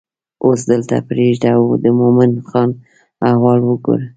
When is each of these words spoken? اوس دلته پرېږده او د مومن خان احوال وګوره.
اوس 0.45 0.59
دلته 0.71 0.95
پرېږده 1.09 1.49
او 1.57 1.63
د 1.83 1.85
مومن 1.99 2.31
خان 2.49 2.69
احوال 3.29 3.59
وګوره. 3.63 4.07